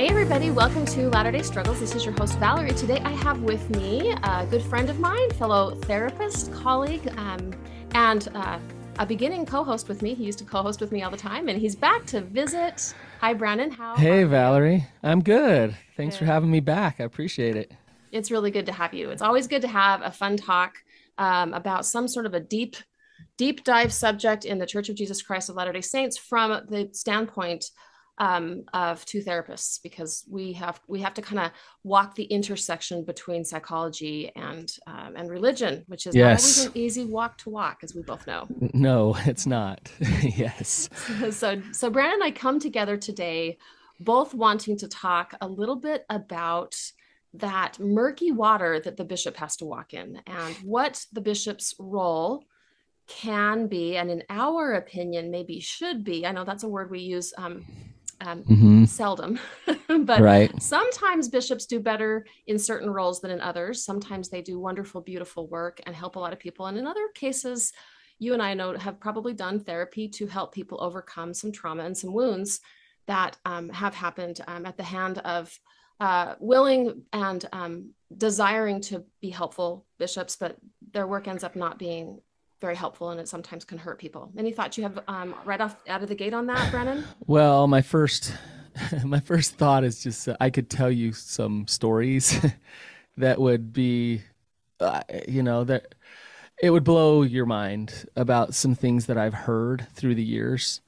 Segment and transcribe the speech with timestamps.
[0.00, 1.78] Hey, everybody, welcome to Latter day Struggles.
[1.78, 2.70] This is your host, Valerie.
[2.70, 7.52] Today I have with me a good friend of mine, fellow therapist, colleague, um,
[7.94, 8.58] and uh,
[8.98, 10.14] a beginning co host with me.
[10.14, 12.94] He used to co host with me all the time, and he's back to visit.
[13.20, 13.70] Hi, Brannon.
[13.70, 13.94] How?
[13.94, 14.86] Hey, Valerie.
[15.02, 15.76] I'm good.
[15.98, 16.20] Thanks good.
[16.20, 16.96] for having me back.
[16.98, 17.70] I appreciate it.
[18.10, 19.10] It's really good to have you.
[19.10, 20.82] It's always good to have a fun talk
[21.20, 22.76] um, about some sort of a deep,
[23.36, 26.88] deep dive subject in the Church of Jesus Christ of Latter day Saints from the
[26.92, 27.66] standpoint
[28.16, 31.52] um, of two therapists because we have we have to kind of
[31.84, 36.26] walk the intersection between psychology and um, and religion, which is yes.
[36.56, 38.46] not always an easy walk to walk, as we both know.
[38.74, 39.90] No, it's not.
[40.22, 40.88] yes.
[41.30, 43.58] so so Brannon and I come together today,
[43.98, 46.76] both wanting to talk a little bit about
[47.34, 52.44] that murky water that the bishop has to walk in and what the bishop's role
[53.06, 57.00] can be and in our opinion maybe should be i know that's a word we
[57.00, 57.64] use um,
[58.20, 58.84] um, mm-hmm.
[58.84, 59.38] seldom,
[59.88, 60.62] but right.
[60.62, 63.84] sometimes bishops do better in certain roles than in others.
[63.84, 66.66] Sometimes they do wonderful, beautiful work and help a lot of people.
[66.66, 67.72] And in other cases,
[68.18, 71.96] you and I know have probably done therapy to help people overcome some trauma and
[71.96, 72.60] some wounds
[73.06, 75.58] that um, have happened um, at the hand of
[76.00, 80.56] uh, willing and um, desiring to be helpful bishops, but
[80.92, 82.20] their work ends up not being
[82.60, 84.32] very helpful and it sometimes can hurt people.
[84.36, 87.04] Any thoughts you have um, right off out of the gate on that, Brannon?
[87.26, 88.32] Well, my first
[89.04, 92.44] my first thought is just uh, I could tell you some stories
[93.16, 94.22] that would be,
[94.78, 95.94] uh, you know, that
[96.62, 100.80] it would blow your mind about some things that I've heard through the years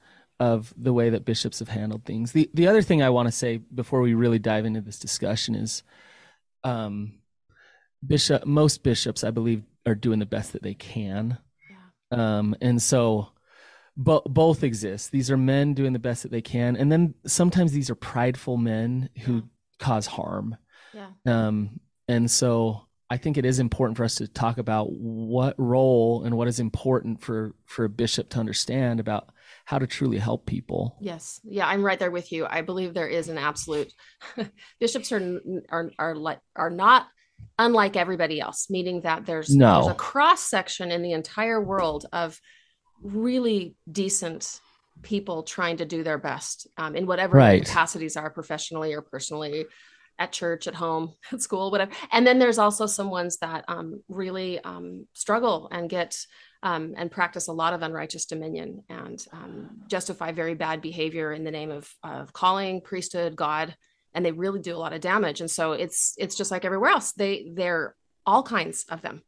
[0.43, 2.31] of the way that bishops have handled things.
[2.31, 5.55] The the other thing I want to say before we really dive into this discussion
[5.55, 5.83] is,
[6.63, 7.19] um,
[8.05, 11.37] bishop most bishops I believe are doing the best that they can
[12.13, 13.29] um, and so
[13.97, 15.11] bo- both exist.
[15.11, 16.75] These are men doing the best that they can.
[16.75, 19.41] And then sometimes these are prideful men who yeah.
[19.79, 20.57] cause harm.
[20.93, 21.09] Yeah.
[21.25, 26.23] Um, and so I think it is important for us to talk about what role
[26.23, 29.29] and what is important for for a bishop to understand about
[29.65, 30.97] how to truly help people.
[30.99, 31.39] Yes.
[31.43, 32.45] Yeah, I'm right there with you.
[32.49, 33.91] I believe there is an absolute
[34.79, 37.07] bishops are are are like are not
[37.59, 39.81] unlike everybody else, meaning that there's, no.
[39.81, 42.39] there's a cross section in the entire world of
[43.01, 44.59] really decent
[45.01, 47.65] people trying to do their best um, in whatever right.
[47.65, 49.65] capacities are professionally or personally
[50.19, 54.01] at church at home at school whatever and then there's also some ones that um,
[54.07, 56.15] really um, struggle and get
[56.63, 61.43] um, and practice a lot of unrighteous dominion and um, justify very bad behavior in
[61.43, 63.75] the name of, of calling priesthood god
[64.15, 66.89] and they really do a lot of damage and so it's it's just like everywhere
[66.89, 69.21] else they they're all kinds of them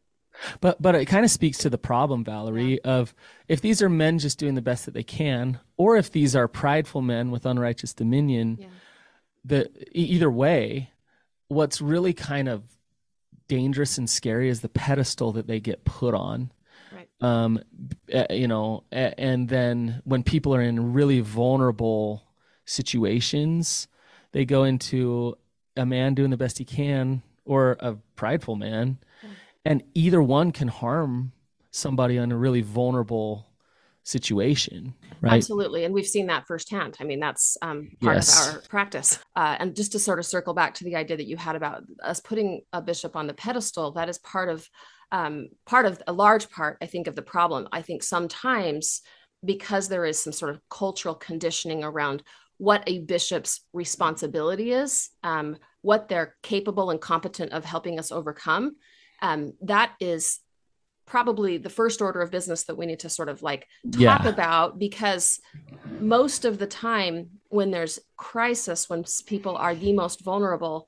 [0.61, 2.91] but but it kind of speaks to the problem valerie yeah.
[2.91, 3.13] of
[3.47, 6.47] if these are men just doing the best that they can or if these are
[6.47, 8.67] prideful men with unrighteous dominion yeah.
[9.43, 10.89] the either way
[11.49, 12.63] what's really kind of
[13.47, 16.51] dangerous and scary is the pedestal that they get put on
[16.95, 17.09] right.
[17.21, 17.59] um
[18.29, 22.23] you know and then when people are in really vulnerable
[22.65, 23.87] situations
[24.31, 25.37] they go into
[25.77, 28.97] a man doing the best he can or a prideful man.
[29.63, 31.31] And either one can harm
[31.71, 33.47] somebody in a really vulnerable
[34.03, 35.33] situation right?
[35.33, 35.85] Absolutely.
[35.85, 36.97] And we've seen that firsthand.
[36.99, 38.47] I mean that's um, part yes.
[38.47, 39.19] of our practice.
[39.35, 41.83] Uh, and just to sort of circle back to the idea that you had about
[42.03, 44.69] us putting a bishop on the pedestal that is part of
[45.15, 49.01] um, part of a large part i think of the problem i think sometimes
[49.43, 52.23] because there is some sort of cultural conditioning around
[52.57, 58.75] what a bishop's responsibility is, um, what they're capable and competent of helping us overcome.
[59.21, 60.39] Um, that is
[61.05, 64.27] probably the first order of business that we need to sort of like talk yeah.
[64.27, 65.39] about because
[65.99, 70.87] most of the time when there's crisis when people are the most vulnerable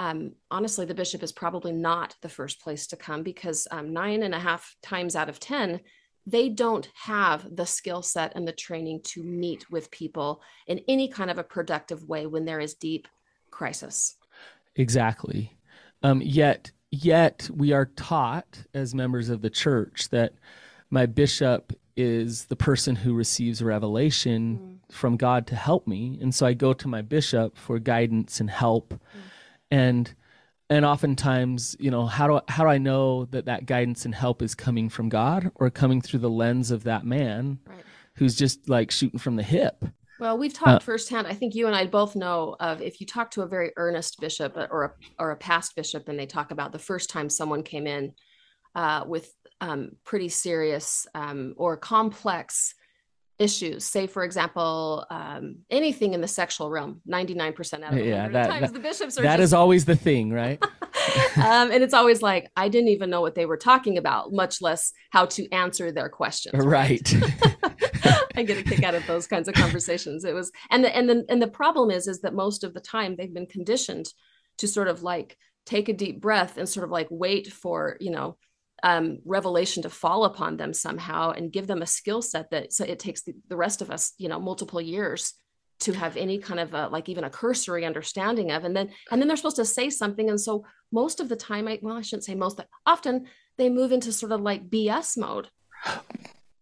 [0.00, 4.22] um, honestly the bishop is probably not the first place to come because um, nine
[4.22, 5.80] and a half times out of ten
[6.26, 11.08] they don't have the skill set and the training to meet with people in any
[11.08, 13.08] kind of a productive way when there is deep
[13.50, 14.16] crisis.
[14.76, 15.56] Exactly.
[16.02, 20.34] Um, yet, yet we are taught as members of the church that
[20.90, 24.94] my bishop is the person who receives revelation mm.
[24.94, 28.48] from God to help me, and so I go to my bishop for guidance and
[28.48, 29.20] help, mm.
[29.70, 30.14] And
[30.68, 34.42] and oftentimes you know how do how do i know that that guidance and help
[34.42, 37.84] is coming from god or coming through the lens of that man right.
[38.14, 39.84] who's just like shooting from the hip
[40.18, 43.06] well we've talked uh, firsthand i think you and i both know of if you
[43.06, 46.50] talk to a very earnest bishop or a or a past bishop and they talk
[46.50, 48.12] about the first time someone came in
[48.76, 52.74] uh, with um, pretty serious um, or complex
[53.40, 53.84] issues.
[53.84, 58.60] Say for example um, anything in the sexual realm 99% out of yeah, that, times
[58.60, 59.44] that, the bishops are that just...
[59.44, 60.62] is always the thing right?
[61.36, 64.60] Um, and it's always like i didn't even know what they were talking about much
[64.60, 67.60] less how to answer their questions right, right?
[68.36, 70.24] i get a kick out of those kinds of conversations.
[70.24, 72.80] It was and the and the and the problem is is that most of the
[72.80, 74.06] time they've been conditioned
[74.58, 75.36] to sort of like
[75.66, 78.36] take a deep breath and sort of like wait for you know
[78.82, 82.84] um, revelation to fall upon them somehow and give them a skill set that so
[82.84, 85.34] it takes the, the rest of us you know multiple years
[85.80, 88.64] to have any kind of a, like even a cursory understanding of.
[88.64, 90.28] And then and then they're supposed to say something.
[90.28, 93.68] And so most of the time i well i shouldn't say most but often they
[93.68, 95.48] move into sort of like bs mode.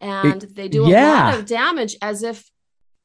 [0.01, 1.25] And they do a yeah.
[1.25, 2.49] lot of damage as if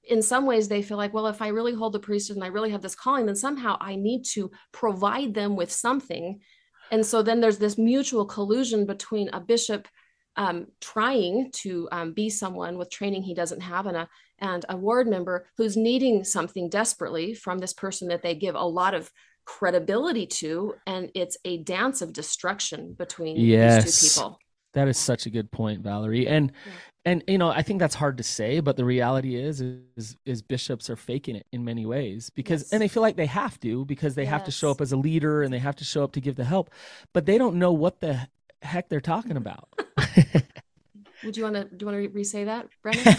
[0.04, 2.48] in some ways they feel like well if i really hold the priesthood and i
[2.48, 6.42] really have this calling then somehow i need to provide them with something
[6.92, 9.88] and so then there's this mutual collusion between a bishop
[10.36, 14.10] um, trying to um, be someone with training he doesn't have and a
[14.40, 18.64] and a ward member who's needing something desperately from this person that they give a
[18.64, 19.10] lot of
[19.46, 20.76] credibility to.
[20.86, 23.84] And it's a dance of destruction between yes.
[23.84, 24.40] these two people.
[24.74, 26.28] That is such a good point valerie.
[26.28, 26.72] And yeah
[27.06, 30.42] and you know i think that's hard to say but the reality is is, is
[30.42, 32.74] bishops are faking it in many ways because yes.
[32.74, 34.32] and they feel like they have to because they yes.
[34.32, 36.36] have to show up as a leader and they have to show up to give
[36.36, 36.70] the help
[37.14, 38.28] but they don't know what the
[38.62, 39.70] heck they're talking about
[41.24, 43.16] would you want to do you want to re-say that brannon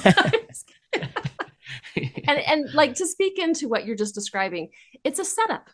[1.96, 4.70] and and like to speak into what you're just describing
[5.02, 5.68] it's a setup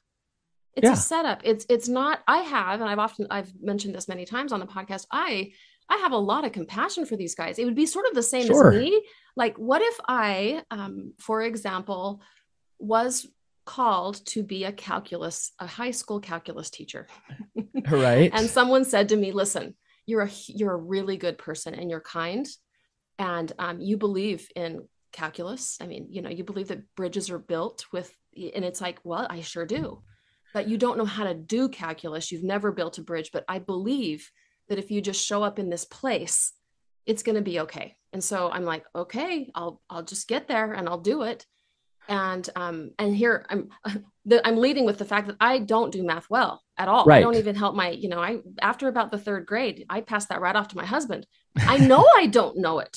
[0.74, 0.92] it's yeah.
[0.92, 4.52] a setup it's it's not i have and i've often i've mentioned this many times
[4.52, 5.50] on the podcast i
[5.90, 7.58] I have a lot of compassion for these guys.
[7.58, 8.72] It would be sort of the same sure.
[8.72, 9.04] as me.
[9.36, 12.22] Like, what if I, um, for example,
[12.78, 13.26] was
[13.64, 17.06] called to be a calculus, a high school calculus teacher.
[17.90, 18.30] right.
[18.34, 19.74] and someone said to me, listen,
[20.06, 22.46] you're a, you're a really good person and you're kind
[23.18, 25.78] and um, you believe in calculus.
[25.80, 29.26] I mean, you know, you believe that bridges are built with, and it's like, well,
[29.28, 30.02] I sure do.
[30.52, 32.32] But you don't know how to do calculus.
[32.32, 34.28] You've never built a bridge, but I believe
[34.70, 36.52] that if you just show up in this place,
[37.04, 37.96] it's going to be okay.
[38.12, 41.44] And so I'm like, okay, I'll I'll just get there and I'll do it.
[42.08, 43.68] And um and here I'm
[44.24, 47.04] the, I'm leading with the fact that I don't do math well at all.
[47.04, 47.18] Right.
[47.18, 50.30] I don't even help my, you know, I after about the third grade, I passed
[50.30, 51.26] that right off to my husband.
[51.58, 52.96] I know I don't know it.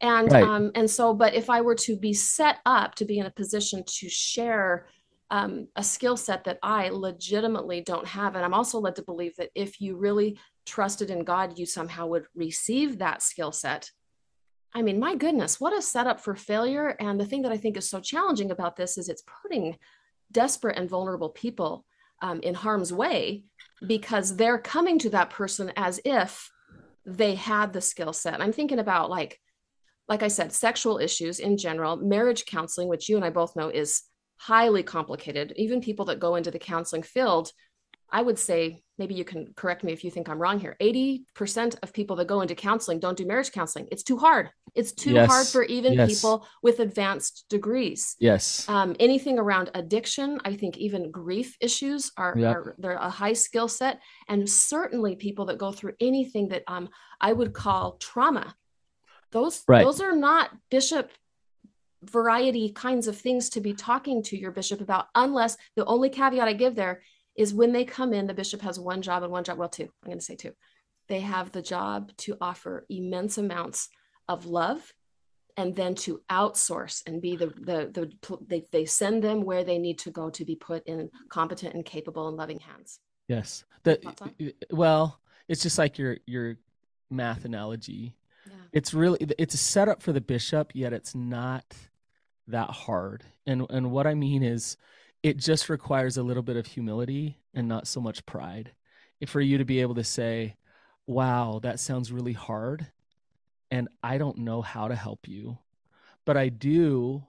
[0.00, 0.42] And right.
[0.42, 3.30] um and so but if I were to be set up to be in a
[3.30, 4.86] position to share
[5.30, 8.34] um, a skill set that I legitimately don't have.
[8.34, 12.06] And I'm also led to believe that if you really trusted in God, you somehow
[12.08, 13.90] would receive that skill set.
[14.72, 16.96] I mean, my goodness, what a setup for failure.
[17.00, 19.76] And the thing that I think is so challenging about this is it's putting
[20.30, 21.84] desperate and vulnerable people
[22.22, 23.44] um, in harm's way
[23.86, 26.50] because they're coming to that person as if
[27.04, 28.40] they had the skill set.
[28.40, 29.40] I'm thinking about like,
[30.08, 33.68] like I said, sexual issues in general, marriage counseling, which you and I both know
[33.68, 34.02] is
[34.36, 35.52] highly complicated.
[35.56, 37.52] Even people that go into the counseling field,
[38.10, 40.76] I would say, maybe you can correct me if you think I'm wrong here.
[40.78, 43.88] 80% of people that go into counseling don't do marriage counseling.
[43.90, 44.50] It's too hard.
[44.74, 45.28] It's too yes.
[45.28, 46.08] hard for even yes.
[46.08, 48.14] people with advanced degrees.
[48.20, 48.68] Yes.
[48.68, 52.54] Um, anything around addiction, I think even grief issues are, yep.
[52.54, 54.00] are they're a high skill set.
[54.28, 56.90] And certainly people that go through anything that um,
[57.22, 58.54] I would call trauma.
[59.32, 59.82] Those, right.
[59.82, 61.10] those are not bishop
[62.02, 66.48] variety kinds of things to be talking to your bishop about, unless the only caveat
[66.48, 67.02] I give there
[67.40, 69.84] is when they come in, the bishop has one job and one job, well, two,
[70.02, 70.52] I'm going to say two.
[71.08, 73.88] They have the job to offer immense amounts
[74.28, 74.92] of love
[75.56, 79.78] and then to outsource and be the, the, the, they, they send them where they
[79.78, 83.00] need to go to be put in competent and capable and loving hands.
[83.26, 83.64] Yes.
[83.82, 86.56] The, well, it's just like your, your
[87.10, 88.14] math analogy.
[88.46, 88.52] Yeah.
[88.72, 91.64] It's really, it's a setup for the bishop, yet it's not
[92.46, 93.24] that hard.
[93.46, 94.76] And and what I mean is
[95.22, 98.72] it just requires a little bit of humility and not so much pride.
[99.26, 100.56] For you to be able to say,
[101.06, 102.86] "Wow, that sounds really hard
[103.70, 105.58] and I don't know how to help you,
[106.24, 107.24] but I do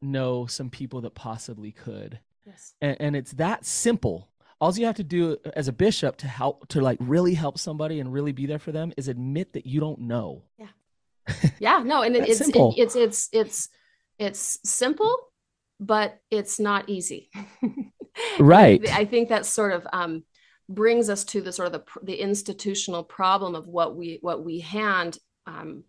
[0.00, 2.74] know some people that possibly could." Yes.
[2.80, 4.28] And, and it's that simple.
[4.60, 8.00] All you have to do as a bishop to help to like really help somebody
[8.00, 10.44] and really be there for them is admit that you don't know.
[10.58, 10.68] Yeah.
[11.58, 13.68] Yeah, no, and it, it's it, it's it's it's
[14.18, 15.16] it's simple,
[15.80, 17.30] but it's not easy.
[18.38, 18.88] right.
[18.90, 20.24] I think that sort of um,
[20.68, 24.60] brings us to the sort of the, the institutional problem of what we what we
[24.60, 25.18] hand.
[25.46, 25.84] Um,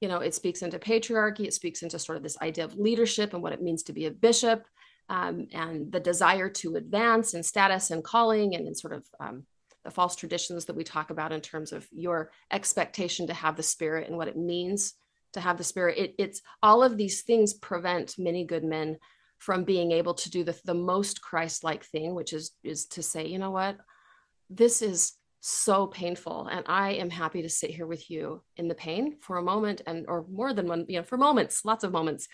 [0.00, 1.46] you know, it speaks into patriarchy.
[1.46, 4.06] It speaks into sort of this idea of leadership and what it means to be
[4.06, 4.64] a bishop,
[5.08, 9.44] um, and the desire to advance in status and calling, and in sort of um,
[9.84, 13.62] the false traditions that we talk about in terms of your expectation to have the
[13.62, 14.94] spirit and what it means
[15.32, 15.98] to have the spirit.
[15.98, 18.98] It, it's all of these things prevent many good men
[19.38, 23.26] from being able to do the, the most christ-like thing which is is to say
[23.26, 23.76] you know what?
[24.48, 28.76] This is so painful and i am happy to sit here with you in the
[28.76, 31.90] pain for a moment and or more than one you know for moments lots of
[31.90, 32.28] moments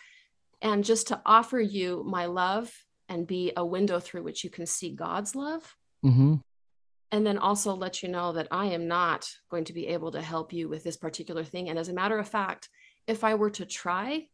[0.61, 2.71] and just to offer you my love
[3.09, 5.75] and be a window through which you can see god's love.
[6.05, 6.35] Mm-hmm.
[7.11, 10.21] and then also let you know that i am not going to be able to
[10.21, 11.71] help you with this particular thing.
[11.71, 12.69] And as a matter of fact
[13.09, 14.25] if i were to try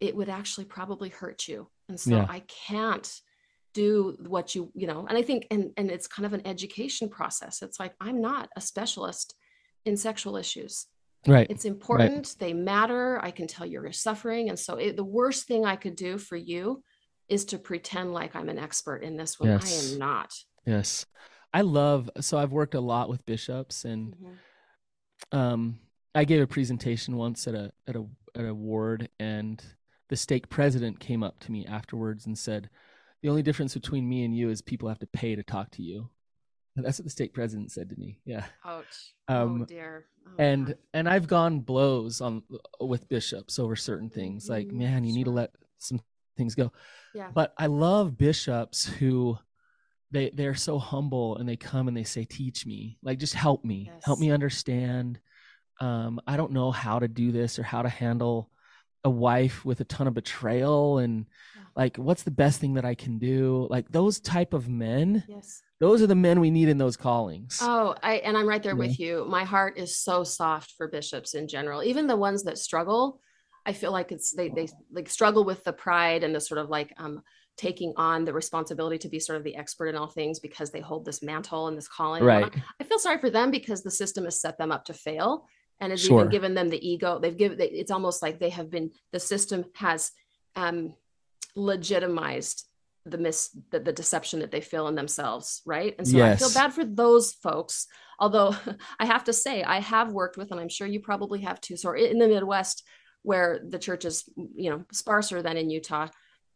[0.00, 1.68] it would actually probably hurt you.
[1.88, 2.26] And so yeah.
[2.28, 3.20] i can't
[3.72, 7.08] do what you you know and i think and and it's kind of an education
[7.08, 7.62] process.
[7.62, 9.34] It's like i'm not a specialist
[9.84, 10.86] in sexual issues.
[11.26, 11.46] Right.
[11.48, 12.16] It's important.
[12.16, 12.36] Right.
[12.38, 13.18] they matter.
[13.22, 14.50] I can tell you're suffering.
[14.50, 16.82] And so it, the worst thing i could do for you
[17.28, 19.64] is to pretend like i'm an expert in this when yes.
[19.64, 20.32] i am not.
[20.66, 21.06] Yes.
[21.52, 25.38] I love so i've worked a lot with bishops and mm-hmm.
[25.38, 25.78] um
[26.14, 28.04] i gave a presentation once at a at a
[28.36, 29.62] at a ward and
[30.08, 32.68] the stake president came up to me afterwards and said
[33.24, 35.82] the only difference between me and you is people have to pay to talk to
[35.82, 36.10] you.
[36.76, 38.18] That's what the stake president said to me.
[38.26, 38.44] Yeah.
[38.66, 39.14] Ouch.
[39.28, 40.04] Um, oh dear.
[40.26, 40.76] Oh, and God.
[40.92, 42.42] and I've gone blows on
[42.80, 44.46] with bishops over certain things.
[44.50, 45.16] Like, mm, man, you sure.
[45.16, 46.02] need to let some
[46.36, 46.70] things go.
[47.14, 47.30] Yeah.
[47.32, 49.38] But I love bishops who
[50.10, 52.98] they they're so humble and they come and they say, "Teach me.
[53.02, 53.90] Like, just help me.
[53.90, 54.04] Yes.
[54.04, 55.18] Help me understand.
[55.80, 58.50] Um, I don't know how to do this or how to handle
[59.04, 61.26] a wife with a ton of betrayal and
[61.76, 63.66] like what's the best thing that i can do?
[63.68, 65.62] Like those type of men yes.
[65.78, 67.58] those are the men we need in those callings.
[67.60, 68.78] Oh i and i'm right there yeah.
[68.78, 69.26] with you.
[69.28, 71.82] My heart is so soft for bishops in general.
[71.82, 73.20] Even the ones that struggle
[73.66, 76.68] i feel like it's they they like struggle with the pride and the sort of
[76.68, 77.22] like um
[77.56, 80.80] taking on the responsibility to be sort of the expert in all things because they
[80.80, 82.52] hold this mantle and this calling right.
[82.80, 85.46] i feel sorry for them because the system has set them up to fail
[85.80, 86.20] and has sure.
[86.20, 89.64] even given them the ego they've given it's almost like they have been the system
[89.74, 90.12] has
[90.56, 90.94] um
[91.56, 92.66] legitimized
[93.06, 96.42] the mis the, the, deception that they feel in themselves right and so yes.
[96.42, 97.86] i feel bad for those folks
[98.18, 98.54] although
[98.98, 101.76] i have to say i have worked with and i'm sure you probably have too
[101.76, 102.84] so in the midwest
[103.22, 106.08] where the church is you know sparser than in utah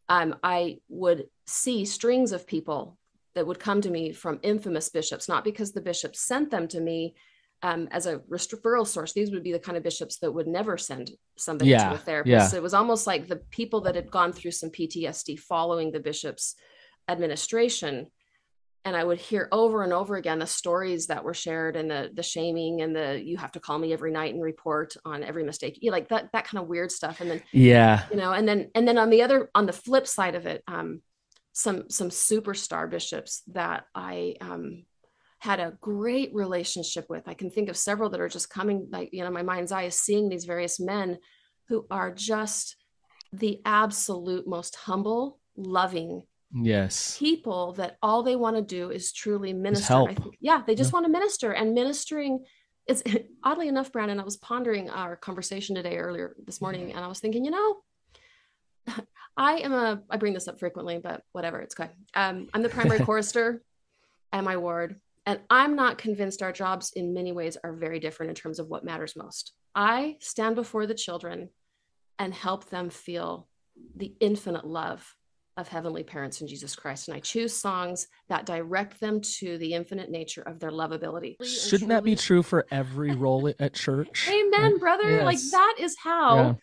[0.09, 2.97] um, i would see strings of people
[3.35, 6.79] that would come to me from infamous bishops not because the bishop sent them to
[6.79, 7.13] me
[7.61, 10.77] um, as a referral source, these would be the kind of bishops that would never
[10.77, 12.31] send somebody yeah, to a therapist.
[12.31, 12.47] Yeah.
[12.47, 15.99] So it was almost like the people that had gone through some PTSD following the
[15.99, 16.55] bishop's
[17.09, 18.07] administration.
[18.85, 22.09] And I would hear over and over again the stories that were shared and the
[22.13, 25.43] the shaming and the you have to call me every night and report on every
[25.43, 25.79] mistake.
[25.81, 27.19] You like that that kind of weird stuff.
[27.19, 30.07] And then yeah, you know, and then and then on the other on the flip
[30.07, 31.01] side of it, um,
[31.51, 34.85] some some superstar bishops that I um
[35.39, 37.27] had a great relationship with.
[37.27, 39.83] I can think of several that are just coming, like, you know, my mind's eye
[39.83, 41.17] is seeing these various men
[41.69, 42.75] who are just
[43.31, 49.53] the absolute most humble, loving yes people that all they want to do is truly
[49.53, 50.05] minister.
[50.07, 50.93] Think, yeah, they just yeah.
[50.95, 52.43] want to minister and ministering.
[52.87, 53.03] is
[53.43, 57.19] oddly enough, Brannon, I was pondering our conversation today earlier this morning, and I was
[57.19, 57.77] thinking, you know,
[59.37, 61.89] I am a, I bring this up frequently, but whatever, it's good.
[62.15, 63.61] Um, I'm the primary chorister
[64.33, 64.99] at my ward.
[65.29, 68.67] And I'm not convinced our jobs in many ways are very different in terms of
[68.67, 69.53] what matters most.
[69.75, 71.49] I stand before the children
[72.17, 73.47] and help them feel
[73.95, 75.15] the infinite love
[75.55, 77.07] of heavenly parents in Jesus Christ.
[77.07, 81.35] And I choose songs that direct them to the infinite nature of their lovability.
[81.45, 84.27] Shouldn't that be true for every role at church?
[84.31, 85.11] Amen, brother.
[85.11, 85.25] Yes.
[85.25, 86.53] Like that is how yeah.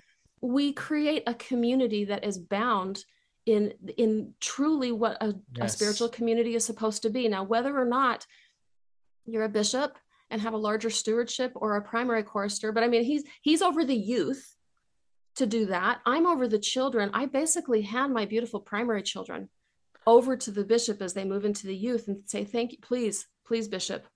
[0.40, 3.04] we create a community that is bound
[3.44, 5.72] in in truly what a, yes.
[5.72, 7.28] a spiritual community is supposed to be.
[7.28, 8.26] Now, whether or not
[9.26, 9.96] you're a bishop
[10.30, 13.84] and have a larger stewardship or a primary chorister but i mean he's he's over
[13.84, 14.56] the youth
[15.36, 16.00] to do that.
[16.04, 17.10] I'm over the children.
[17.12, 19.48] I basically hand my beautiful primary children
[20.06, 23.26] over to the bishop as they move into the youth and say thank you please
[23.44, 24.06] please bishop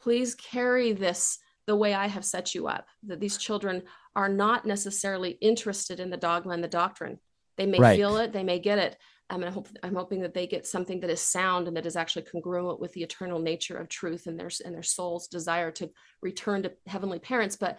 [0.00, 3.82] please carry this the way i have set you up that these children
[4.14, 7.18] are not necessarily interested in the dogma and the doctrine.
[7.58, 7.96] They may right.
[7.96, 8.96] feel it they may get it
[9.30, 11.86] um, and I hope I'm hoping that they get something that is sound and that
[11.86, 15.70] is actually congruent with the eternal nature of truth and their and their soul's desire
[15.72, 15.90] to
[16.22, 17.56] return to heavenly parents.
[17.56, 17.78] But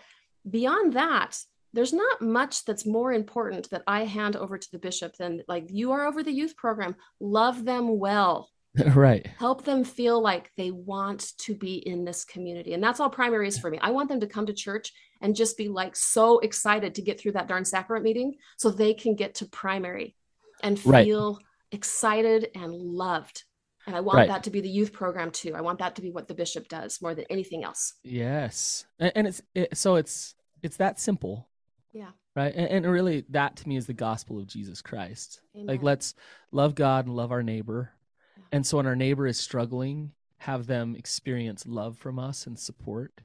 [0.49, 1.37] beyond that,
[1.73, 5.67] there's not much that's more important that I hand over to the bishop than like
[5.69, 6.95] you are over the youth program.
[7.19, 8.49] Love them well.
[8.93, 9.25] right.
[9.39, 12.73] Help them feel like they want to be in this community.
[12.73, 13.79] And that's all primary is for me.
[13.81, 17.19] I want them to come to church and just be like so excited to get
[17.19, 20.15] through that darn sacrament meeting so they can get to primary
[20.63, 21.45] and feel right.
[21.71, 23.43] excited and loved.
[23.85, 24.27] And I want right.
[24.27, 25.55] that to be the youth program too.
[25.55, 27.93] I want that to be what the bishop does more than anything else.
[28.03, 28.85] Yes.
[28.99, 31.47] And, and it's it, so it's it's that simple.
[31.93, 32.09] Yeah.
[32.35, 32.53] Right.
[32.53, 35.41] And, and, really that to me is the gospel of Jesus Christ.
[35.55, 35.67] Amen.
[35.67, 36.15] Like let's
[36.51, 37.91] love God and love our neighbor.
[38.35, 38.43] Yeah.
[38.51, 43.21] And so when our neighbor is struggling, have them experience love from us and support.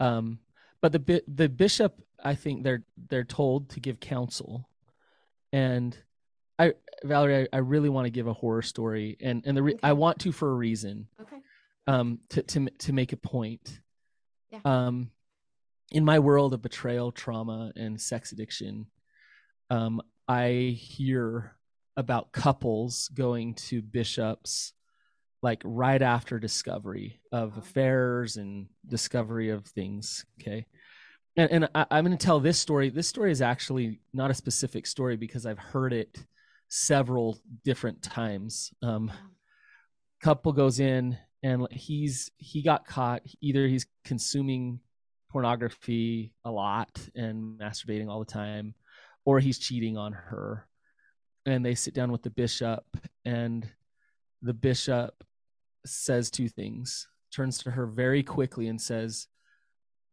[0.00, 0.38] Um,
[0.80, 4.68] but the the bishop, I think they're they're told to give counsel,
[5.52, 5.96] and
[6.60, 6.72] I
[7.04, 9.80] Valerie, I, I really want to give a horror story, and and the re- okay.
[9.82, 11.08] I want to for a reason.
[11.20, 11.36] Okay.
[11.86, 13.80] Um, to to to make a point.
[14.50, 14.60] Yeah.
[14.64, 15.10] Um,
[15.90, 18.86] in my world of betrayal, trauma, and sex addiction,
[19.70, 21.56] um, I hear
[21.96, 24.72] about couples going to bishops
[25.42, 30.66] like right after discovery of affairs and discovery of things okay
[31.36, 34.34] and, and I, i'm going to tell this story this story is actually not a
[34.34, 36.24] specific story because i've heard it
[36.70, 38.72] several different times.
[38.82, 39.12] Um
[40.22, 43.22] couple goes in and he's he got caught.
[43.40, 44.80] Either he's consuming
[45.30, 48.74] pornography a lot and masturbating all the time
[49.24, 50.66] or he's cheating on her.
[51.46, 52.84] And they sit down with the bishop
[53.24, 53.66] and
[54.42, 55.24] the bishop
[55.86, 59.28] says two things turns to her very quickly and says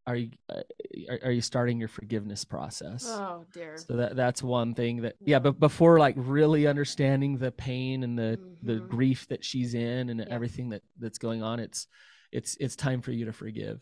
[0.08, 0.62] are you uh,
[1.10, 3.06] are, are, you starting your forgiveness process?
[3.08, 3.78] Oh dear.
[3.78, 8.18] So that that's one thing that yeah but before like really understanding the pain and
[8.18, 8.68] the mm-hmm.
[8.68, 10.26] the grief that she's in and yeah.
[10.30, 11.88] everything that that's going on it's
[12.32, 13.82] it's it's time for you to forgive.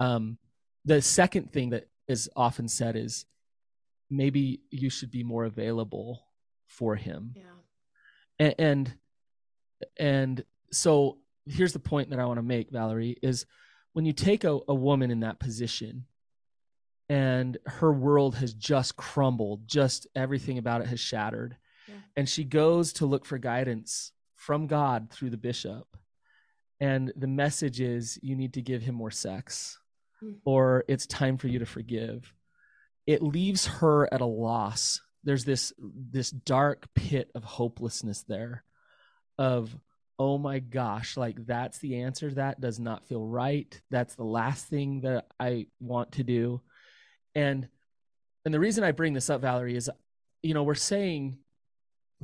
[0.00, 0.38] Um
[0.84, 3.24] the second thing that is often said is
[4.10, 6.26] maybe you should be more available
[6.66, 7.34] for him.
[7.34, 7.42] Yeah.
[8.38, 8.94] And and,
[9.96, 13.46] and so here's the point that I want to make, Valerie, is
[13.94, 16.04] when you take a, a woman in that position
[17.08, 21.56] and her world has just crumbled, just everything about it has shattered,
[21.88, 21.94] yeah.
[22.16, 25.86] and she goes to look for guidance from God through the bishop.
[26.80, 29.78] And the message is you need to give him more sex,
[30.22, 30.36] mm-hmm.
[30.44, 32.34] or it's time for you to forgive.
[33.06, 35.00] It leaves her at a loss.
[35.22, 38.64] There's this this dark pit of hopelessness there
[39.38, 39.74] of
[40.18, 42.30] oh my gosh, like that's the answer.
[42.30, 43.80] That does not feel right.
[43.90, 46.60] That's the last thing that I want to do.
[47.34, 47.68] And
[48.44, 49.90] and the reason I bring this up, Valerie, is
[50.42, 51.38] you know, we're saying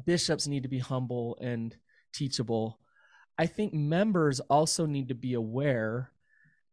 [0.05, 1.75] bishops need to be humble and
[2.13, 2.79] teachable.
[3.39, 6.13] I think members also need to be aware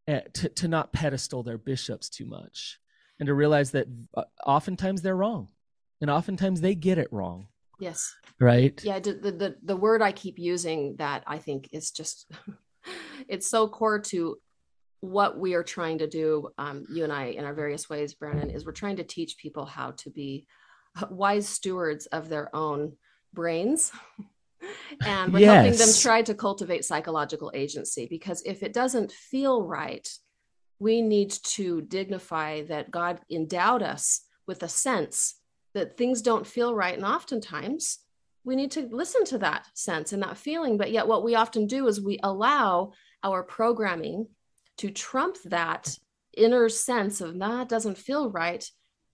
[0.07, 2.79] uh, to, to not pedestal their bishops too much
[3.19, 5.47] and to realize that uh, oftentimes they're wrong
[6.01, 7.47] and oftentimes they get it wrong.
[7.79, 8.13] Yes.
[8.39, 8.79] Right.
[8.83, 8.99] Yeah.
[8.99, 12.31] The, the, the word I keep using that I think is just,
[13.27, 14.37] it's so core to
[15.01, 16.49] what we are trying to do.
[16.57, 19.65] Um, you and I, in our various ways, Brannon, is we're trying to teach people
[19.65, 20.47] how to be
[21.09, 22.93] wise stewards of their own
[23.33, 23.91] brains.
[25.05, 25.63] and we're yes.
[25.63, 30.07] helping them try to cultivate psychological agency because if it doesn't feel right,
[30.79, 35.36] we need to dignify that God endowed us with a sense
[35.77, 36.95] that things don't feel right.
[36.95, 37.99] And oftentimes
[38.43, 40.77] we need to listen to that sense and that feeling.
[40.77, 44.27] But yet, what we often do is we allow our programming
[44.77, 45.95] to trump that
[46.35, 48.67] inner sense of, nah, doesn't feel right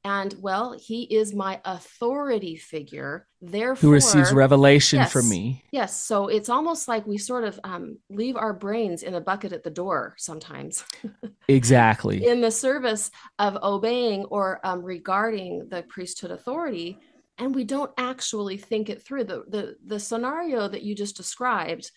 [0.04, 3.28] and well he is my authority figure.
[3.42, 5.64] Therefore who receives revelation yes, from me.
[5.72, 6.02] yes.
[6.02, 9.64] So it's almost like we sort of um, leave our brains in a bucket at
[9.64, 10.84] the door sometimes.
[11.50, 12.26] Exactly.
[12.26, 17.00] In the service of obeying or um, regarding the priesthood authority
[17.38, 19.26] and we don't actually think it through.
[19.26, 21.92] The the, the scenario that you just described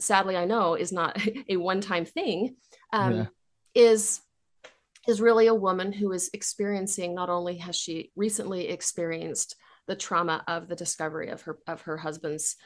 [0.00, 1.16] sadly i know is not
[1.48, 2.56] a one-time thing
[2.92, 3.26] um, yeah.
[3.74, 4.20] is
[5.06, 10.42] is really a woman who is experiencing not only has she recently experienced the trauma
[10.48, 12.56] of the discovery of her of her husband's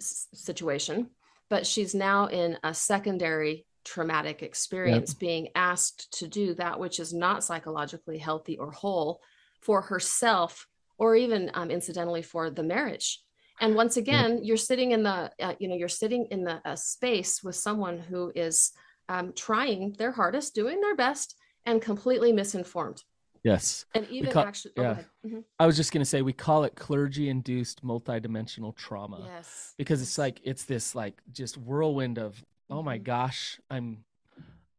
[0.00, 1.10] situation
[1.48, 5.18] but she's now in a secondary traumatic experience yep.
[5.18, 9.20] being asked to do that which is not psychologically healthy or whole
[9.60, 10.66] for herself
[10.98, 13.22] or even um, incidentally for the marriage
[13.60, 14.40] and once again yep.
[14.42, 17.98] you're sitting in the uh, you know you're sitting in the uh, space with someone
[17.98, 18.72] who is
[19.08, 21.34] um, trying their hardest doing their best
[21.66, 23.02] and completely misinformed.
[23.42, 23.86] Yes.
[23.94, 24.98] And even call, actually, oh, yeah.
[25.26, 25.40] Mm-hmm.
[25.58, 29.24] I was just going to say, we call it clergy induced multidimensional trauma.
[29.26, 29.74] Yes.
[29.78, 32.74] Because it's like, it's this like just whirlwind of, mm-hmm.
[32.74, 33.04] oh my mm-hmm.
[33.04, 34.04] gosh, I'm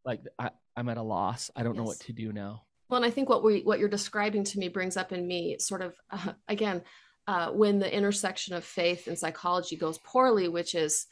[0.05, 1.49] like, I, I'm at a loss.
[1.55, 1.79] I don't yes.
[1.79, 2.63] know what to do now.
[2.87, 5.57] Well, and I think what we, what you're describing to me brings up in me
[5.57, 6.83] sort of, uh, again,
[7.27, 11.07] uh, when the intersection of faith and psychology goes poorly, which is,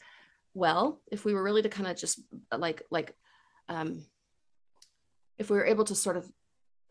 [0.54, 2.20] well, if we were really to kind of just
[2.56, 3.16] like, like,
[3.68, 4.04] um,
[5.40, 6.30] if we were able to sort of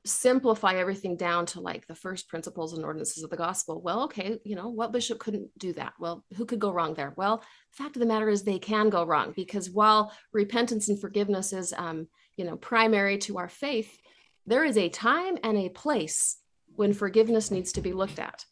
[0.06, 4.40] simplify everything down to like the first principles and ordinances of the gospel well okay
[4.46, 5.94] you know what bishop couldn't do that?
[6.00, 7.14] Well who could go wrong there?
[7.16, 11.00] Well the fact of the matter is they can go wrong because while repentance and
[11.00, 12.08] forgiveness is um,
[12.38, 13.98] you know primary to our faith
[14.46, 16.38] there is a time and a place
[16.76, 18.46] when forgiveness needs to be looked at.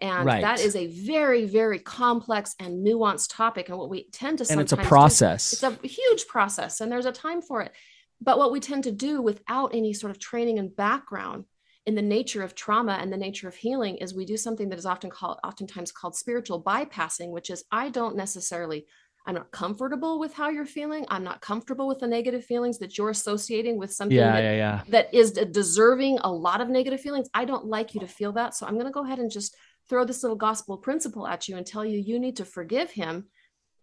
[0.00, 0.40] And right.
[0.40, 4.60] that is a very very complex and nuanced topic and what we tend to and
[4.60, 7.72] it's a process do, it's a huge process and there's a time for it
[8.20, 11.44] but what we tend to do without any sort of training and background
[11.86, 14.78] in the nature of trauma and the nature of healing is we do something that
[14.78, 18.86] is often called oftentimes called spiritual bypassing, which is I don't necessarily
[19.26, 21.04] I'm not comfortable with how you're feeling.
[21.08, 24.54] I'm not comfortable with the negative feelings that you're associating with something yeah, that, yeah,
[24.54, 24.82] yeah.
[24.88, 27.28] that is deserving a lot of negative feelings.
[27.34, 28.54] I don't like you to feel that.
[28.54, 29.54] So I'm going to go ahead and just
[29.88, 33.26] throw this little gospel principle at you and tell you you need to forgive him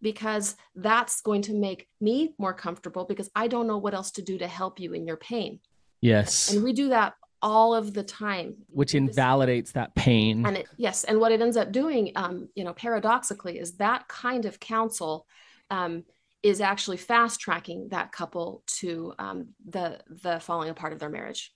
[0.02, 4.22] because that's going to make me more comfortable because I don't know what else to
[4.22, 5.60] do to help you in your pain.
[6.02, 6.54] Yes.
[6.54, 11.04] And we do that all of the time which invalidates that pain and it, yes
[11.04, 15.28] and what it ends up doing um, you know paradoxically is that kind of counsel
[15.70, 16.04] um,
[16.42, 21.52] is actually fast tracking that couple to um, the the falling apart of their marriage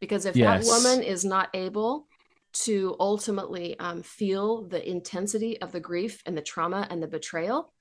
[0.00, 0.66] because if yes.
[0.66, 2.06] that woman is not able
[2.54, 7.73] to ultimately um, feel the intensity of the grief and the trauma and the betrayal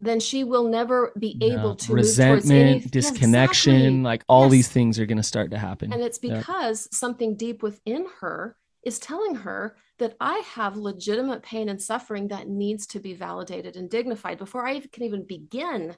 [0.00, 4.02] then she will never be able to resentment, disconnection, yeah, exactly.
[4.02, 4.52] like all yes.
[4.52, 5.92] these things are going to start to happen.
[5.92, 6.96] And it's because yeah.
[6.96, 12.48] something deep within her is telling her that I have legitimate pain and suffering that
[12.48, 15.96] needs to be validated and dignified before I can even begin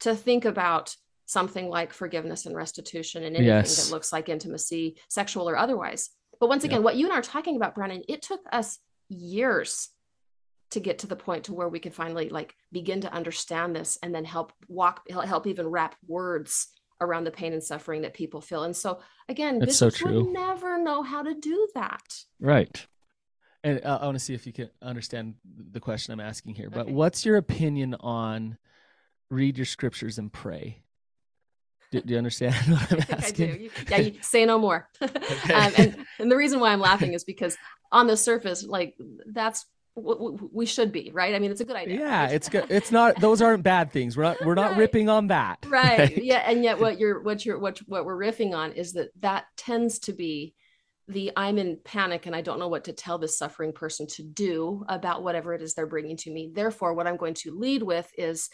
[0.00, 0.94] to think about
[1.26, 3.84] something like forgiveness and restitution and anything yes.
[3.84, 6.10] that looks like intimacy, sexual or otherwise.
[6.38, 9.88] But once again, what you and I are talking about, Brannon, it took us years
[10.74, 13.96] to get to the point to where we can finally like begin to understand this
[14.02, 16.68] and then help walk help even wrap words
[17.00, 20.32] around the pain and suffering that people feel and so again That's so true.
[20.32, 22.86] never know how to do that right
[23.62, 26.70] and uh, i want to see if you can understand the question i'm asking here
[26.70, 26.92] but okay.
[26.92, 28.58] what's your opinion on
[29.30, 30.82] read your scriptures and pray
[31.92, 33.50] do, do you understand what I'm asking?
[33.50, 33.62] I do.
[33.62, 34.88] You, yeah, you say no more.
[35.02, 35.54] okay.
[35.54, 37.56] um, and, and the reason why I'm laughing is because
[37.92, 39.64] on the surface, like that's
[39.96, 41.34] we should be right?
[41.34, 44.16] I mean it's a good idea yeah it's good it's not those aren't bad things.
[44.16, 44.78] We're not we're not right.
[44.78, 45.98] ripping on that right.
[45.98, 46.24] right?
[46.24, 49.44] Yeah and yet what you're what you're what what we're riffing on is that that
[49.56, 50.54] tends to be
[51.06, 54.22] the i'm in panic and i don't know what to tell this suffering person to
[54.22, 56.50] do about whatever it is they're bringing to me.
[56.52, 58.48] Therefore what i'm going to lead with is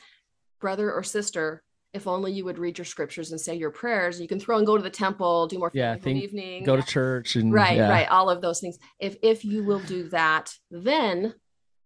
[0.61, 4.20] brother or sister if only you would read your scriptures and say your prayers.
[4.20, 6.83] You can throw and go to the temple do more yeah think, evening go to
[6.83, 7.88] church and right yeah.
[7.88, 8.79] right all of those things.
[8.98, 11.35] If if you will do that then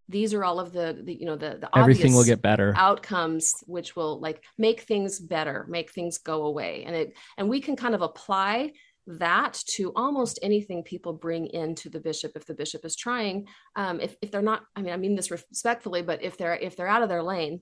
[0.09, 2.75] these are all of the, the you know the, the everything will get better.
[2.77, 6.85] outcomes which will like make things better make things go away.
[6.85, 8.73] And it and we can kind of apply
[9.07, 13.47] that to almost anything people bring into the bishop if the bishop is trying.
[13.77, 16.77] Um, if, if they're not i mean i mean this respectfully but if they're if
[16.77, 17.61] they're out of their lane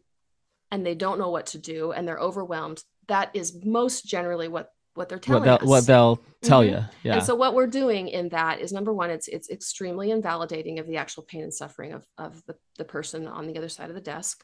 [0.72, 4.70] and they don't know what to do and they're overwhelmed that is most generally what
[4.94, 5.70] what they're telling what they'll, us.
[5.70, 6.74] what they'll tell mm-hmm.
[6.74, 10.10] you yeah and so what we're doing in that is number one it's it's extremely
[10.10, 13.68] invalidating of the actual pain and suffering of of the, the person on the other
[13.68, 14.42] side of the desk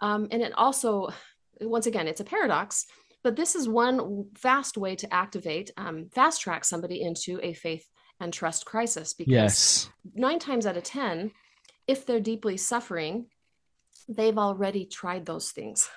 [0.00, 1.08] um, and it also
[1.60, 2.86] once again it's a paradox
[3.24, 7.88] but this is one fast way to activate um, fast track somebody into a faith
[8.20, 9.90] and trust crisis because yes.
[10.14, 11.30] nine times out of ten
[11.86, 13.26] if they're deeply suffering
[14.08, 15.88] they've already tried those things.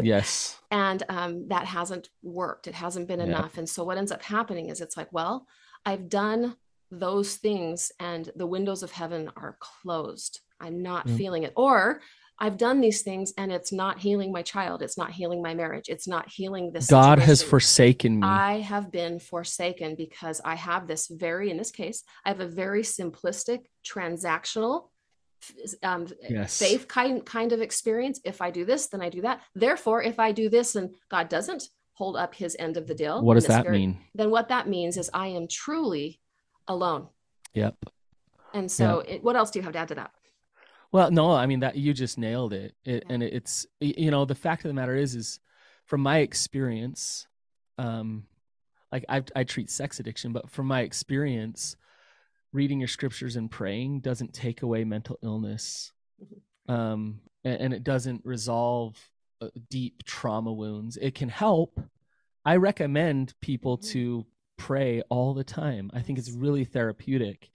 [0.00, 0.58] yes.
[0.70, 2.66] and um, that hasn't worked.
[2.66, 3.26] It hasn't been yeah.
[3.26, 3.58] enough.
[3.58, 5.46] And so what ends up happening is it's like, well,
[5.84, 6.56] I've done
[6.90, 10.40] those things and the windows of heaven are closed.
[10.60, 11.16] I'm not mm.
[11.16, 11.52] feeling it.
[11.56, 12.00] Or
[12.38, 14.82] I've done these things and it's not healing my child.
[14.82, 15.88] It's not healing my marriage.
[15.88, 16.88] It's not healing this.
[16.88, 17.28] God situation.
[17.28, 18.26] has forsaken me.
[18.26, 22.48] I have been forsaken because I have this very, in this case, I have a
[22.48, 24.88] very simplistic transactional
[25.82, 26.58] um, yes.
[26.58, 28.20] faith kind kind of experience.
[28.24, 29.40] If I do this, then I do that.
[29.54, 33.22] Therefore, if I do this and God doesn't hold up His end of the deal,
[33.22, 33.98] what does that mean?
[34.14, 36.20] Then what that means is I am truly
[36.68, 37.08] alone.
[37.54, 37.76] Yep.
[38.54, 39.16] And so, yep.
[39.16, 40.10] It, what else do you have to add to that?
[40.90, 42.74] Well, no, I mean that you just nailed it.
[42.84, 43.14] it yeah.
[43.14, 45.40] And it's you know the fact of the matter is is
[45.86, 47.26] from my experience,
[47.78, 48.24] um,
[48.90, 51.76] like I I treat sex addiction, but from my experience,
[52.52, 56.72] reading your scriptures and praying doesn't take away mental illness mm-hmm.
[56.72, 58.96] um, and, it doesn't resolve
[59.40, 60.96] uh, deep trauma wounds.
[60.96, 61.80] It can help.
[62.44, 63.90] I recommend people mm-hmm.
[63.92, 64.26] to
[64.58, 65.90] pray all the time.
[65.92, 67.50] I think it's really therapeutic.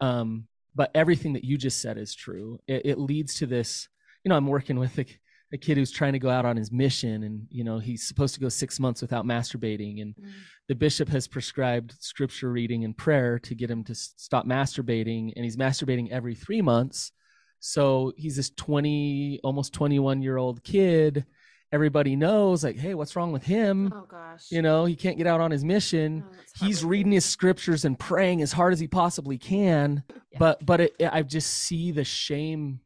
[0.00, 2.60] Um, but everything that you just said is true.
[2.66, 3.88] It, it leads to this
[4.26, 5.06] you know i'm working with a,
[5.52, 8.34] a kid who's trying to go out on his mission and you know he's supposed
[8.34, 10.02] to go six months without masturbating.
[10.02, 10.30] And mm.
[10.68, 15.32] the bishop has prescribed scripture reading and prayer to get him to stop masturbating.
[15.36, 17.12] And he's masturbating every three months.
[17.60, 21.24] So he's this 20 almost 21 year old kid.
[21.72, 23.92] Everybody knows like hey what's wrong with him?
[23.94, 24.46] Oh gosh.
[24.50, 26.24] You know he can't get out on his mission.
[26.26, 30.02] Oh, he's reading his scriptures and praying as hard as he possibly can.
[30.32, 30.38] Yeah.
[30.38, 32.80] but but it, i just see the shame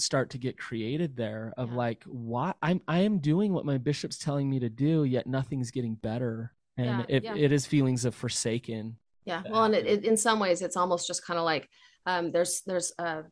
[0.00, 1.76] start to get created there of yeah.
[1.76, 5.70] like why i'm i am doing what my bishop's telling me to do yet nothing's
[5.70, 7.34] getting better and yeah, it, yeah.
[7.34, 11.06] it is feelings of forsaken yeah well and it, it, in some ways it's almost
[11.06, 11.68] just kind of like
[12.04, 13.24] um, there's there's a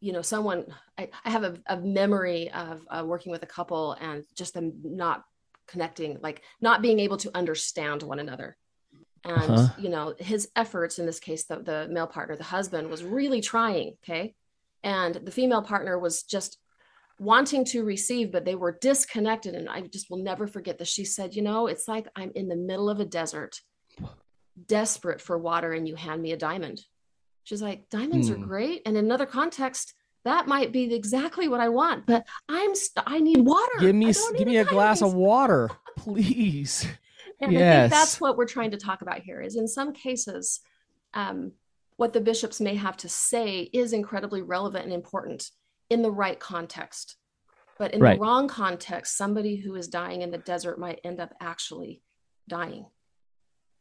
[0.00, 0.66] you know someone
[0.98, 4.72] i, I have a, a memory of uh, working with a couple and just them
[4.82, 5.24] not
[5.66, 8.56] connecting like not being able to understand one another
[9.24, 9.68] and uh-huh.
[9.78, 13.40] you know his efforts in this case the, the male partner the husband was really
[13.40, 14.34] trying okay
[14.86, 16.58] and the female partner was just
[17.18, 19.54] wanting to receive but they were disconnected.
[19.54, 22.48] And i just will never forget that she said you know it's like i'm in
[22.48, 23.60] the middle of a desert
[24.66, 26.82] desperate for water and you hand me a diamond.
[27.44, 28.34] She's like diamonds hmm.
[28.34, 28.82] are great.
[28.86, 29.92] And in another context
[30.24, 33.78] that might be exactly what i want but i'm st- i need water.
[33.78, 36.84] Give me give me a glass of water please.
[37.40, 37.62] And yes.
[37.62, 40.60] i think that's what we're trying to talk about here is in some cases
[41.14, 41.52] um,
[41.96, 45.50] what the bishops may have to say is incredibly relevant and important
[45.90, 47.16] in the right context.
[47.78, 48.18] But in right.
[48.18, 52.02] the wrong context, somebody who is dying in the desert might end up actually
[52.48, 52.86] dying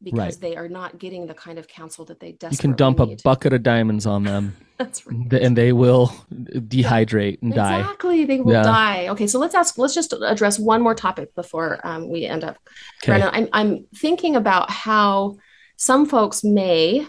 [0.04, 0.42] because right.
[0.42, 3.20] they are not getting the kind of counsel that they desperately You can dump need.
[3.20, 4.56] a bucket of diamonds on them.
[4.78, 5.34] That's right.
[5.34, 7.54] And they will dehydrate and exactly.
[7.54, 7.80] die.
[7.80, 8.26] Exactly.
[8.26, 8.64] They will yeah.
[8.64, 9.08] die.
[9.10, 9.28] Okay.
[9.28, 12.58] So let's ask, let's just address one more topic before um, we end up.
[13.04, 13.22] Okay.
[13.22, 15.38] I'm, I'm thinking about how
[15.78, 17.08] some folks may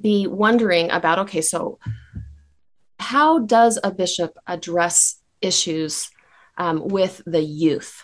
[0.00, 1.78] be wondering about okay, so
[2.98, 6.10] how does a bishop address issues
[6.56, 8.02] um, with the youth?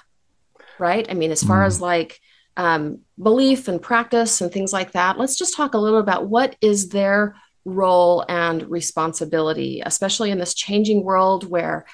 [0.78, 1.06] Right?
[1.08, 1.66] I mean, as far mm.
[1.66, 2.20] as like
[2.56, 6.56] um, belief and practice and things like that, let's just talk a little about what
[6.60, 11.86] is their role and responsibility, especially in this changing world where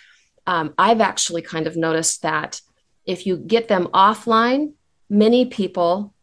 [0.47, 2.61] um, I've actually kind of noticed that
[3.05, 4.73] if you get them offline,
[5.09, 6.15] many people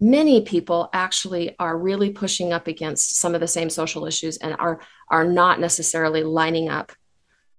[0.00, 4.54] many people actually are really pushing up against some of the same social issues and
[4.58, 6.92] are are not necessarily lining up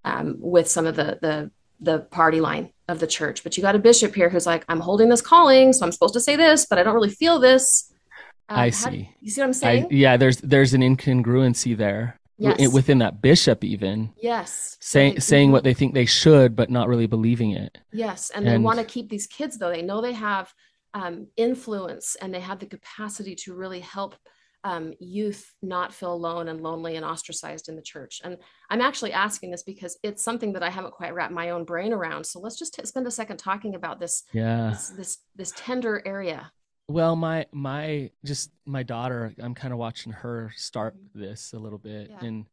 [0.06, 3.44] um, with some of the the the party line of the church.
[3.44, 6.14] But you got a bishop here who's like, I'm holding this calling, so I'm supposed
[6.16, 7.92] to say this, but I don't really feel this.
[8.50, 9.10] Um, I see.
[9.22, 9.86] You see what I'm saying?
[9.86, 12.16] I, yeah, there's there's an incongruency there.
[12.42, 12.72] Yes.
[12.72, 17.06] within that bishop even yes saying saying what they think they should but not really
[17.06, 20.14] believing it yes and, and they want to keep these kids though they know they
[20.14, 20.54] have
[20.94, 24.16] um, influence and they have the capacity to really help
[24.64, 28.22] um, youth not feel alone and lonely and ostracized in the church.
[28.24, 28.38] And
[28.70, 31.94] I'm actually asking this because it's something that I haven't quite wrapped my own brain
[31.94, 32.26] around.
[32.26, 34.24] So let's just t- spend a second talking about this.
[34.34, 34.72] Yeah.
[34.72, 36.52] This, this, this tender area.
[36.90, 41.78] Well, my my just my daughter, I'm kind of watching her start this a little
[41.78, 42.28] bit, yeah.
[42.28, 42.46] and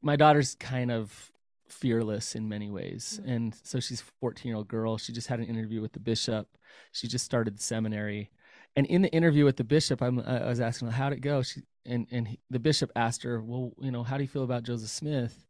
[0.00, 1.30] my daughter's kind of
[1.68, 3.20] fearless in many ways.
[3.20, 3.30] Mm-hmm.
[3.30, 4.98] And so she's a 14 year old girl.
[4.98, 6.48] She just had an interview with the bishop.
[6.92, 8.30] She just started seminary.
[8.76, 11.42] And in the interview with the bishop, I'm, I was asking, how'd it go?
[11.42, 14.44] She, and, and he, the bishop asked her, well, you know, how do you feel
[14.44, 15.46] about Joseph Smith?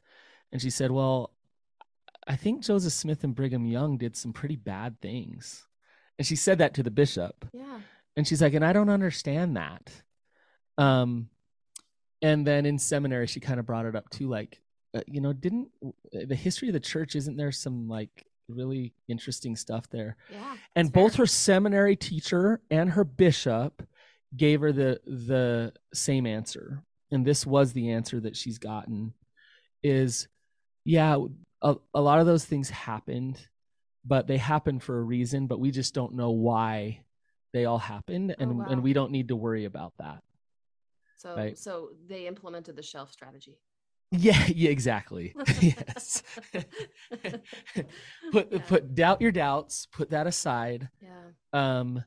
[0.52, 1.32] And she said, well,
[2.26, 5.66] I think Joseph Smith and Brigham Young did some pretty bad things.
[6.18, 7.46] And she said that to the bishop.
[7.52, 7.80] Yeah.
[8.16, 9.90] And she's like, and I don't understand that.
[10.78, 11.28] Um,
[12.22, 14.60] and then in seminary, she kind of brought it up too, like,
[14.96, 15.90] Uh, you know, didn't uh,
[16.26, 20.16] the history of the church isn't there some like really interesting stuff there?
[20.30, 20.56] Yeah.
[20.74, 21.24] And both fair.
[21.24, 23.86] her seminary teacher and her bishop
[24.36, 26.82] gave her the the same answer.
[27.10, 29.12] And this was the answer that she's gotten
[29.82, 30.28] is
[30.84, 31.16] yeah,
[31.62, 33.44] a, a lot of those things happened,
[34.04, 37.00] but they happened for a reason, but we just don't know why
[37.52, 38.66] they all happened oh, and oh, wow.
[38.70, 40.22] and we don't need to worry about that.
[41.16, 41.58] So right?
[41.58, 43.58] so they implemented the shelf strategy.
[44.10, 45.34] Yeah, yeah, exactly.
[45.60, 46.22] yes.
[48.32, 48.58] put yeah.
[48.66, 50.88] put doubt your doubts, put that aside.
[51.00, 51.30] Yeah.
[51.52, 52.04] Um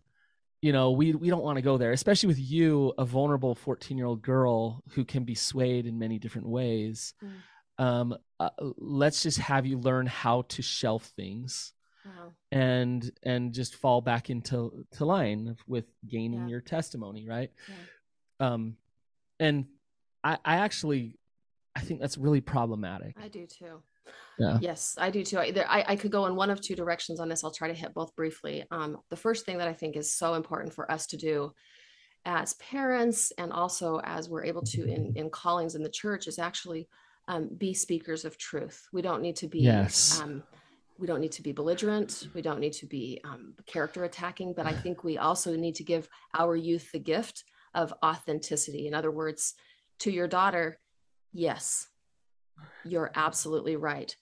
[0.62, 4.21] you know, we we don't want to go there, especially with you, a vulnerable 14-year-old
[4.21, 7.13] girl who can be swayed in many different ways.
[7.23, 7.83] Mm.
[7.83, 11.73] Um uh, let's just have you learn how to shelf things.
[12.05, 12.29] Uh-huh.
[12.51, 16.47] And and just fall back into to line with gaining yeah.
[16.47, 17.51] your testimony, right?
[18.39, 18.77] Um
[19.39, 19.65] and
[20.23, 21.19] I, I actually
[21.75, 23.15] I think that's really problematic.
[23.21, 23.82] I do too.
[24.38, 24.58] Yeah.
[24.62, 25.39] Yes, I do too.
[25.39, 27.43] Either I, I could go in one of two directions on this.
[27.43, 28.65] I'll try to hit both briefly.
[28.71, 31.51] Um, the first thing that I think is so important for us to do
[32.25, 36.39] as parents and also as we're able to in, in callings in the church is
[36.39, 36.88] actually
[37.27, 38.88] um, be speakers of truth.
[38.91, 40.19] We don't need to be yes.
[40.21, 40.43] um,
[40.97, 42.27] we don't need to be belligerent.
[42.34, 45.84] We don't need to be um, character attacking, but I think we also need to
[45.84, 48.88] give our youth the gift of authenticity.
[48.88, 49.53] In other words,
[49.99, 50.79] to your daughter,
[51.33, 51.87] yes,
[52.83, 54.15] you're absolutely right.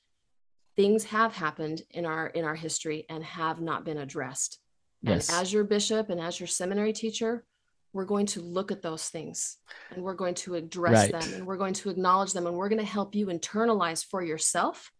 [0.75, 4.59] Things have happened in our in our history and have not been addressed.
[5.01, 5.29] Yes.
[5.29, 7.45] And as your bishop and as your seminary teacher,
[7.93, 9.57] we're going to look at those things
[9.91, 11.21] and we're going to address right.
[11.21, 14.21] them and we're going to acknowledge them and we're going to help you internalize for
[14.21, 14.91] yourself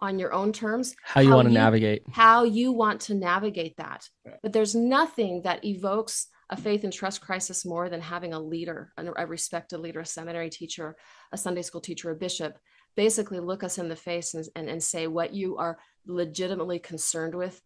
[0.00, 3.14] on your own terms how you how want to you, navigate how you want to
[3.14, 4.08] navigate that
[4.42, 8.92] but there's nothing that evokes a faith and trust crisis more than having a leader
[8.96, 10.96] a respected leader a seminary teacher
[11.32, 12.58] a sunday school teacher a bishop
[12.96, 17.34] basically look us in the face and, and, and say what you are legitimately concerned
[17.34, 17.60] with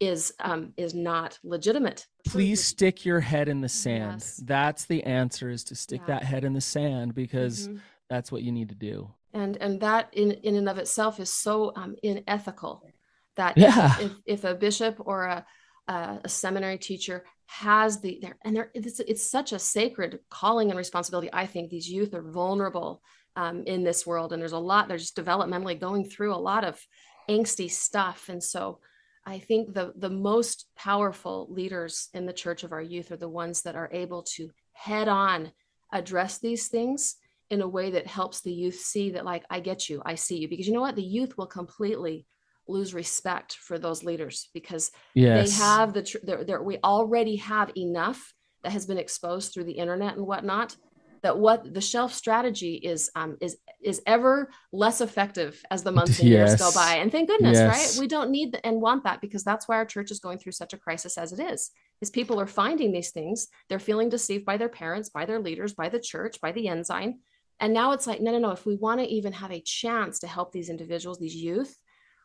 [0.00, 2.06] is um, is not legitimate.
[2.26, 4.20] Please stick your head in the sand.
[4.20, 4.42] Yes.
[4.44, 6.14] That's the answer: is to stick yeah.
[6.14, 7.78] that head in the sand because mm-hmm.
[8.10, 9.08] that's what you need to do.
[9.32, 12.84] And and that in in and of itself is so um, unethical
[13.36, 13.96] that yeah.
[14.00, 15.46] if, if a bishop or a
[15.88, 20.78] a seminary teacher has the there and there it's, it's such a sacred calling and
[20.78, 23.02] responsibility i think these youth are vulnerable
[23.36, 26.64] um, in this world and there's a lot they're just developmentally going through a lot
[26.64, 26.80] of
[27.28, 28.78] angsty stuff and so
[29.24, 33.28] I think the the most powerful leaders in the church of our youth are the
[33.28, 35.52] ones that are able to head on
[35.92, 37.16] address these things
[37.50, 40.38] in a way that helps the youth see that like I get you, I see
[40.38, 40.96] you because you know what?
[40.96, 42.26] The youth will completely
[42.68, 45.50] lose respect for those leaders because yes.
[45.50, 46.18] they have the tr-
[46.62, 50.76] we already have enough that has been exposed through the internet and whatnot
[51.22, 56.18] that what the shelf strategy is um, is is ever less effective as the months
[56.18, 56.50] and yes.
[56.50, 56.96] years go by.
[56.96, 57.96] And thank goodness, yes.
[57.96, 58.00] right?
[58.00, 60.72] We don't need and want that because that's why our church is going through such
[60.72, 61.70] a crisis as it is.
[62.00, 65.74] Is people are finding these things, they're feeling deceived by their parents, by their leaders,
[65.74, 67.20] by the church, by the ensign.
[67.60, 68.50] And now it's like, no, no, no.
[68.50, 71.76] If we want to even have a chance to help these individuals, these youth,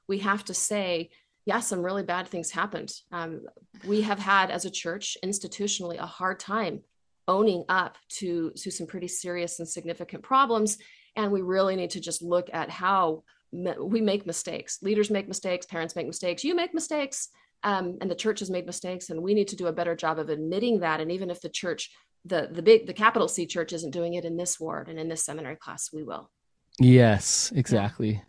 [0.07, 1.09] we have to say,
[1.45, 2.93] yeah, some really bad things happened.
[3.11, 3.41] Um,
[3.85, 6.81] we have had, as a church, institutionally, a hard time
[7.29, 10.77] owning up to to some pretty serious and significant problems.
[11.15, 14.79] And we really need to just look at how we make mistakes.
[14.81, 15.65] Leaders make mistakes.
[15.65, 16.43] Parents make mistakes.
[16.43, 17.29] You make mistakes.
[17.63, 19.09] Um, and the church has made mistakes.
[19.09, 20.99] And we need to do a better job of admitting that.
[20.99, 21.91] And even if the church
[22.27, 25.07] the the big the capital c church isn't doing it in this ward and in
[25.07, 26.29] this seminary class we will.
[26.79, 28.21] Yes exactly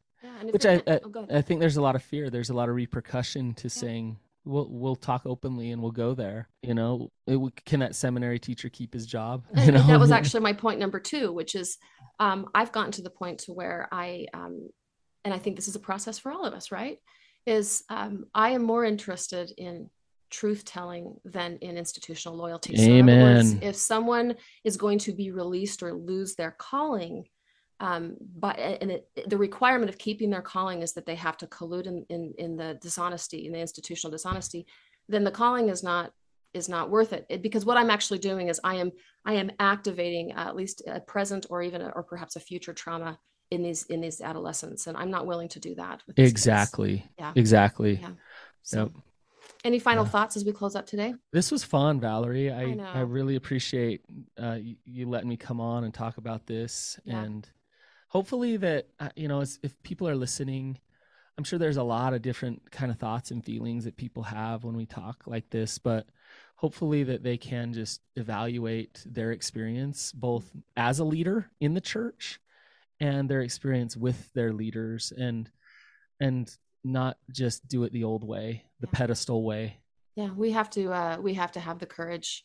[0.45, 0.51] yeah.
[0.51, 2.31] Which I, I, oh, I, think there's a lot of fear.
[2.31, 3.71] There's a lot of repercussion to yeah.
[3.71, 6.49] saying we'll we'll talk openly and we'll go there.
[6.63, 9.45] You know it, can that seminary teacher keep his job?
[9.55, 11.79] That was actually my point number two which is
[12.19, 14.69] um, i've gotten to the point to where i um,
[15.25, 16.99] and i think this is a process for all of us right?
[17.47, 19.91] Is um, i am more interested in
[20.31, 22.77] truth telling than in institutional loyalty.
[22.77, 23.37] So Amen.
[23.37, 27.25] Words, if someone is going to be released or lose their calling
[27.81, 31.47] um, but and it, the requirement of keeping their calling is that they have to
[31.47, 34.67] collude in, in, in the dishonesty in the institutional dishonesty
[35.09, 36.13] then the calling is not
[36.55, 37.27] is not worth it.
[37.29, 37.43] it.
[37.43, 38.91] because what i'm actually doing is i am
[39.25, 43.19] i am activating at least a present or even a, or perhaps a future trauma
[43.51, 47.99] in these in these adolescents and i'm not willing to do that exactly yeah exactly
[48.01, 48.11] yeah
[48.63, 48.93] so, yep.
[49.65, 50.11] any final yeah.
[50.11, 54.03] thoughts as we close up today this was fun valerie i i, I really appreciate
[54.43, 57.23] uh, you, you, letting me come on and talk about this yeah.
[57.23, 57.49] and
[58.09, 60.79] hopefully that uh, you know if people are listening
[61.37, 64.65] i'm sure there's a lot of different kind of thoughts and feelings that people have
[64.65, 66.07] when we talk like this but
[66.57, 72.41] hopefully that they can just evaluate their experience both as a leader in the church
[73.01, 75.51] and their experience with their leaders and
[76.21, 78.99] and not just do it the old way the yeah.
[78.99, 79.77] pedestal way
[80.17, 82.45] yeah we have to uh we have to have the courage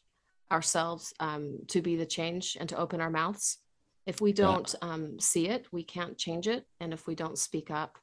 [0.52, 3.58] ourselves um to be the change and to open our mouths
[4.06, 6.66] if we don't um, see it, we can't change it.
[6.80, 7.98] And if we don't speak up,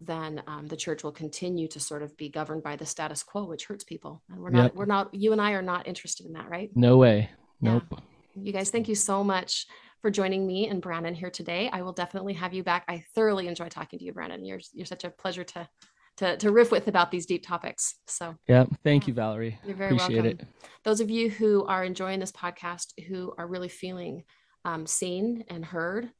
[0.00, 3.44] then um, the church will continue to sort of be governed by the status quo,
[3.44, 4.22] which hurts people.
[4.30, 4.74] And we're not, yep.
[4.74, 6.70] we're not, you and I are not interested in that, right?
[6.74, 7.30] No way.
[7.60, 7.84] Nope.
[7.90, 7.98] Yeah.
[8.34, 9.66] You guys, thank you so much
[10.02, 11.70] for joining me and Brannon here today.
[11.72, 12.84] I will definitely have you back.
[12.88, 14.44] I thoroughly enjoy talking to you, Brannon.
[14.44, 15.68] You're you're such a pleasure to
[16.18, 17.96] to, to riff with about these deep topics.
[18.06, 19.08] So yeah, thank yeah.
[19.08, 19.58] you, Valerie.
[19.64, 20.40] You're very Appreciate welcome.
[20.40, 20.70] It.
[20.84, 24.24] Those of you who are enjoying this podcast, who are really feeling
[24.66, 26.10] um, seen and heard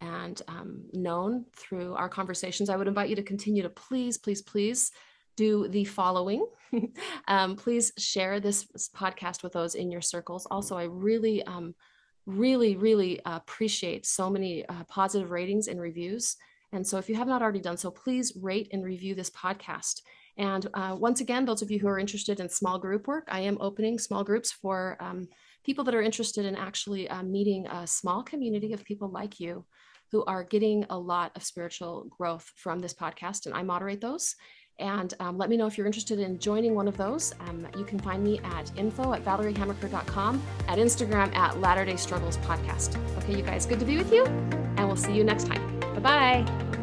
[0.00, 4.40] and um, known through our conversations, I would invite you to continue to please, please,
[4.40, 4.92] please
[5.36, 6.46] do the following.
[7.28, 10.46] um, please share this podcast with those in your circles.
[10.50, 11.74] Also, I really, um,
[12.26, 16.36] really, really appreciate so many uh, positive ratings and reviews.
[16.72, 20.02] And so, if you have not already done so, please rate and review this podcast.
[20.36, 23.40] And uh, once again, those of you who are interested in small group work, I
[23.40, 25.28] am opening small groups for um,
[25.66, 29.64] people that are interested in actually uh, meeting a small community of people like you
[30.12, 34.36] who are getting a lot of spiritual growth from this podcast, and I moderate those.
[34.78, 37.34] And um, let me know if you're interested in joining one of those.
[37.40, 42.36] Um, you can find me at info at valeriehamaker.com, at Instagram at Latter day Struggles
[42.38, 42.96] Podcast.
[43.18, 45.80] Okay, you guys, good to be with you, and we'll see you next time.
[45.80, 46.75] Bye bye.